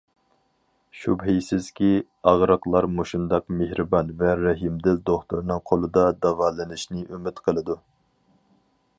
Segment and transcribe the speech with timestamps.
[0.99, 1.89] شۈبھىسىزكى،
[2.31, 7.77] ئاغرىقلار مۇشۇنداق مېھرىبان ۋە رەھىمدىل دوختۇرنىڭ قولىدا داۋالىنىشنى ئۈمىد قىلىدۇ.